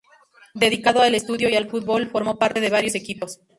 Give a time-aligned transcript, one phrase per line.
[0.55, 3.39] Dedicado al estudio y al fútbol, formó parte de varios equipos.